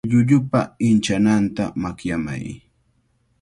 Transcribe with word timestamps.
Llullupa 0.09 0.61
inchananta 0.89 1.63
makyamay. 1.81 2.45